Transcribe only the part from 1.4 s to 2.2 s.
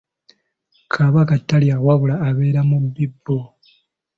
talya wabula